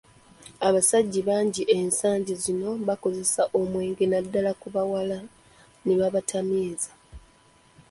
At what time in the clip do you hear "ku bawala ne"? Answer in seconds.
4.61-5.93